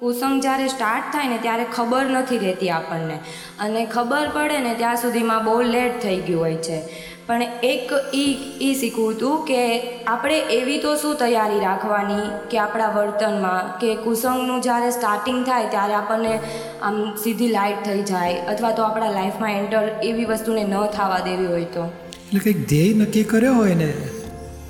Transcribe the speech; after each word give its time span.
કુસંગ 0.00 0.42
જ્યારે 0.42 0.68
સ્ટાર્ટ 0.68 1.04
થાય 1.12 1.28
ને 1.28 1.38
ત્યારે 1.38 1.66
ખબર 1.76 2.04
નથી 2.04 2.38
રહેતી 2.38 2.70
આપણને. 2.70 3.18
અને 3.60 3.86
ખબર 3.86 4.28
પડે 4.34 4.58
ને 4.58 4.74
ત્યાં 4.74 4.96
સુધીમાં 4.96 5.44
બહુ 5.44 5.62
લેટ 5.62 6.02
થઈ 6.02 6.16
ગયું 6.16 6.40
હોય 6.40 6.54
છે. 6.54 6.82
પણ 7.26 7.42
એક 7.62 7.92
એ 8.14 8.36
એ 8.60 8.74
શીખવું 8.80 9.10
હતું 9.10 9.46
કે 9.46 9.80
આપણે 10.04 10.38
એવી 10.38 10.78
તો 10.78 10.96
શું 10.96 11.16
તૈયારી 11.16 11.60
રાખવાની 11.60 12.48
કે 12.50 12.58
આપણા 12.58 12.88
વર્તનમાં 12.88 13.78
કે 13.78 13.94
કુસંગનું 13.94 14.60
જ્યારે 14.60 14.90
સ્ટાર્ટિંગ 14.90 15.46
થાય 15.46 15.66
ત્યારે 15.66 15.94
આપણને 15.94 16.40
આમ 16.82 17.16
સીધી 17.16 17.48
લાઇટ 17.48 17.84
થઈ 17.84 18.02
જાય 18.02 18.34
અથવા 18.34 18.70
તો 18.70 18.82
આપણા 18.82 19.10
લાઈફમાં 19.10 19.52
એન્ટર 19.52 19.82
એવી 20.02 20.24
વસ્તુને 20.24 20.64
ન 20.64 20.86
થવા 20.86 21.18
દેવી 21.24 21.46
હોય 21.46 21.64
તો. 21.64 21.84
એટલે 21.84 22.40
કંઈક 22.40 22.68
ધ્યેય 22.68 22.94
નક્કી 22.94 23.24
કર્યો 23.24 23.54
હોય 23.54 23.74
ને 23.74 23.94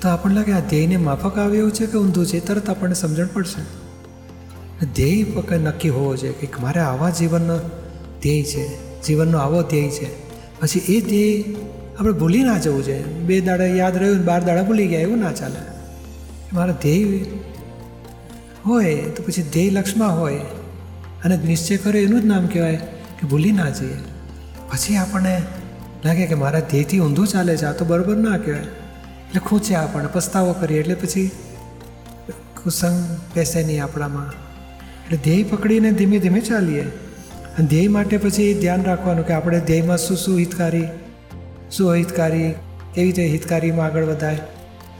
તો 0.05 0.09
આપણને 0.09 0.35
લાગે, 0.35 0.51
આ 0.51 0.59
ધ્યેયને 0.59 0.97
માફક 0.97 1.37
આવે 1.37 1.57
એવું 1.57 1.71
છે 1.71 1.85
કે 1.85 1.97
ઊંધું 1.97 2.25
છે? 2.25 2.39
તરત 2.47 2.69
આપણને 2.69 2.93
સમજણ 2.93 3.27
પડશે. 3.33 3.61
ધ્યેય 4.85 5.57
નક્કી 5.57 5.89
હોવો 5.89 6.15
જોઈએ 6.15 6.33
કે 6.33 6.61
મારે 6.61 6.79
આવા 6.79 7.09
જીવનનો 7.09 7.57
ધ્યેય 8.21 8.43
છે, 8.43 8.65
જીવનનો 9.01 9.37
આવો 9.37 9.61
ધ્યેય 9.61 9.89
છે. 9.89 10.09
પછી 10.59 10.79
એ 10.79 11.01
ધ્યેય 11.01 11.55
આપણે 11.99 12.13
ભૂલી 12.13 12.43
ના 12.43 12.57
જવું 12.57 12.85
જોઈએ. 12.85 13.03
બે 13.03 13.41
દાડા 13.41 13.65
યાદ 13.65 13.97
રહ્યું 13.97 14.25
બાર 14.25 14.43
દાડા 14.43 14.63
ભૂલી 14.63 14.87
ગયા, 14.87 15.01
એવું 15.01 15.19
ના 15.19 15.31
ચાલે. 15.31 15.61
મારા 16.53 16.77
ધ્યેય 16.81 17.25
હોય 18.65 18.95
તો 18.95 19.23
પછી 19.23 19.41
ધ્યેય 19.41 19.69
લક્ષમાં 19.69 20.19
હોય. 20.19 20.37
અને 21.25 21.37
નિશ્ચય 21.37 21.77
કર્યો 21.77 22.01
એનું 22.01 22.21
જ 22.21 22.25
નામ 22.25 22.47
કહેવાય 22.47 22.75
કે 23.19 23.27
ભૂલી 23.27 23.51
ના 23.51 23.69
જઈએ. 23.69 23.99
પછી 24.71 24.95
આપણને 24.95 25.41
લાગે 26.05 26.25
કે 26.25 26.35
મારા 26.35 26.59
ધ્યેયથી 26.59 26.99
ઊંધું 26.99 27.27
ચાલે 27.27 27.57
છે, 27.57 27.65
આ 27.65 27.71
તો 27.71 27.85
બરાબર 27.85 28.17
ના 28.17 28.37
કહેવાય. 28.37 28.84
એટલે 29.35 29.47
ખૂંચ્યા 29.47 29.81
આપણને 29.81 30.07
પસ્તાવો 30.13 30.53
કરીએ. 30.53 30.79
એટલે 30.79 30.95
પછી 30.95 31.31
કુસંગ 32.63 33.17
બેસે 33.35 33.63
નહીં 33.63 33.83
આપણામાં. 33.83 34.29
એટલે 35.05 35.17
ધ્યેય 35.17 35.43
પકડીને 35.43 35.91
ધીમે 35.91 36.19
ધીમે 36.19 36.39
ચાલીએ. 36.39 36.81
અને 36.81 37.67
ધ્યેય 37.67 37.87
માટે 37.87 38.17
પછી 38.17 38.53
ધ્યાન 38.53 38.83
રાખવાનું 38.83 39.27
કે 39.27 39.33
આપણે 39.33 39.59
ધ્યેયમાં 39.59 39.97
શું 39.97 40.17
શું 40.17 40.37
હિતકારી, 40.37 40.87
શું 41.71 41.91
અહિતકારી, 41.91 42.53
કેવી 42.93 43.05
રીતે 43.05 43.27
હિતકારીમાં 43.27 43.85
આગળ 43.85 44.03
વધાય 44.03 44.35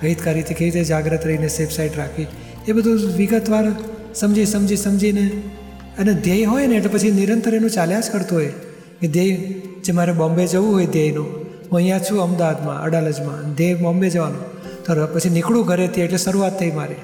અહિતકારીથી 0.03 0.53
કેવી 0.53 0.72
રીતે 0.72 0.83
જાગ્રત 0.83 1.28
રહીને 1.28 1.47
સેફ 1.47 1.72
સાઈડ 1.72 1.91
રાખી 1.97 2.28
એ 2.67 2.72
બધું 2.72 3.00
વિગતવાર 3.17 3.72
સમજી 4.16 4.45
સમજી, 4.45 4.75
સમજીને 4.75 5.31
અને 6.00 6.13
ધ્યેય 6.13 6.45
હોય 6.45 6.67
ને, 6.67 6.75
એટલે 6.75 6.89
પછી 6.89 7.11
નિરંતર 7.11 7.56
એનું 7.56 7.69
ચાલ્યા 7.69 8.00
જ 8.00 8.11
કરતું 8.11 8.38
હોય. 8.38 8.53
કે 9.02 9.08
ધ્યેય, 9.08 9.36
જે 9.83 9.91
મારે 9.91 10.11
બોમ્બે 10.11 10.47
જવું 10.47 10.73
હોય 10.73 10.86
ધ્યેયનું 10.86 11.44
હું 11.66 11.75
અહીંયા 11.75 11.99
છું 11.99 12.21
અમદાવાદમાં, 12.21 12.81
અડાલજમાં. 12.81 13.53
ધ્યેય 13.53 13.75
બોમ્બે 13.75 14.09
જવાનું. 14.09 14.41
તો 14.83 15.08
પછી 15.08 15.30
નીકળું 15.30 15.66
ઘરેથી 15.66 16.02
એટલે 16.02 16.17
શરૂઆત 16.17 16.59
થઈ 16.59 16.72
મારી. 16.72 16.95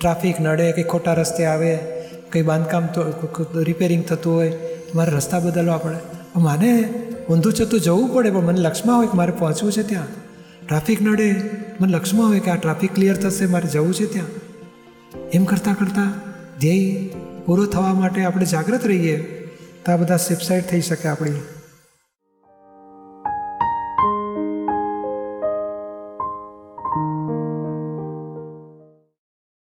ટ્રાફિક 0.00 0.40
નડે, 0.40 0.72
કંઈ 0.72 0.84
ખોટા 0.84 1.12
રસ્તે 1.12 1.44
આવે, 1.44 1.78
કંઈ 2.32 2.42
બાંધકામ 2.42 2.86
તો 2.86 3.00
રિપેરિંગ 3.54 4.04
થતું 4.04 4.34
હોય 4.34 4.52
મારે 4.94 5.12
રસ્તા 5.12 5.38
બદલવા 5.38 5.78
પડે. 5.78 5.96
મને 6.36 6.94
ઊંધું 7.30 7.52
ચતું 7.52 7.80
જવું 7.80 8.14
પડે, 8.14 8.30
પણ 8.30 8.40
મને 8.40 8.60
લક્ષમાં 8.60 8.96
હોય 8.96 9.06
કે 9.06 9.16
મારે 9.16 9.32
પહોંચવું 9.32 9.72
છે 9.72 9.82
ત્યાં? 9.82 10.06
ટ્રાફિક 10.68 11.02
નડે, 11.02 11.34
મને 11.80 11.92
લક્ષમાં 11.92 12.28
હોય 12.28 12.40
કે 12.40 12.50
આ 12.50 12.56
ટ્રાફિક 12.56 12.94
ક્લિયર 12.94 13.16
થશે, 13.16 13.46
મારે 13.46 13.68
જવું 13.68 13.94
છે 13.94 14.06
ત્યાં? 14.12 14.26
એમ 15.32 15.44
કરતાં 15.44 15.74
કરતાં 15.78 16.12
ધ્યેય 16.60 17.08
પૂરો 17.46 17.66
થવા 17.66 17.94
માટે 17.94 18.24
આપણે 18.24 18.46
જાગૃત 18.46 18.86
રહીએ. 18.86 19.16
તો 19.84 19.92
આ 19.92 19.96
બધા 19.96 20.16
સેફસાઇડ 20.16 20.64
થઈ 20.64 20.80
શકે 20.80 21.08
આપણી. 21.08 21.30